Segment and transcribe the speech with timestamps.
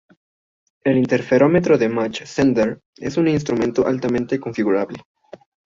[0.83, 4.97] El interferómetro de Mach–Zehnder es un instrumento altamente configurable.